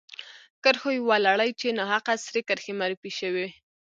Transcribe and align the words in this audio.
کرښو 0.63 0.89
یوه 0.99 1.17
لړۍ 1.27 1.51
چې 1.59 1.67
ناحقه 1.79 2.13
سرې 2.25 2.41
کرښې 2.47 2.73
معرفي 2.79 3.11
شوې. 3.19 3.47